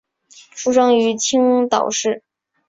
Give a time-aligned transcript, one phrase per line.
[0.55, 2.23] 出生于青岛市。